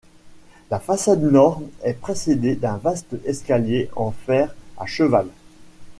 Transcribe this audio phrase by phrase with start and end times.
[0.71, 5.27] La façade nord est précédée d'un vaste escalier en fer à cheval.